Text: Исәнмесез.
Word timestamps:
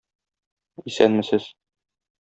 Исәнмесез. 0.93 1.49